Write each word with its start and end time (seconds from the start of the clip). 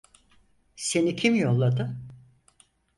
Seni 0.75 1.15
kim 1.15 1.35
yolladı? 1.35 1.97